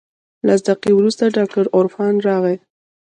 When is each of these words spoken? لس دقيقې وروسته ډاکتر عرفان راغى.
لس 0.47 0.59
دقيقې 0.69 0.91
وروسته 0.95 1.33
ډاکتر 1.37 1.65
عرفان 1.77 2.13
راغى. 2.27 2.55